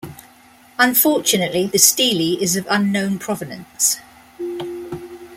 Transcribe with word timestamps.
Unfortunately, 0.79 1.67
the 1.67 1.77
stele 1.77 2.41
is 2.41 2.55
of 2.55 2.65
unknown 2.71 3.19
provenance. 3.19 3.97